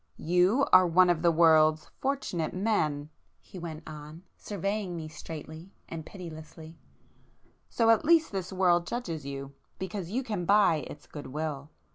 [0.17, 6.03] "You are one of the world's 'fortunate' men,—" he went on, surveying me straightly and
[6.03, 11.69] pitilessly—"So at least this world judges you, because you can buy its good will.